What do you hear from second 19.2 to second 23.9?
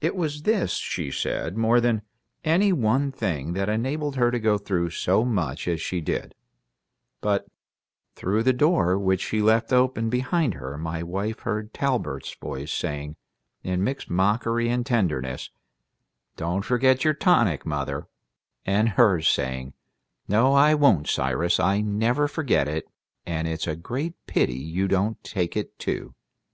saying, "No, I won't, Cyrus. I never forget it, and it's a